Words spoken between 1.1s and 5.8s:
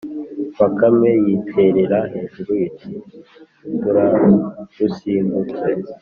yiterera hejuru iti: “turarusimbutse.”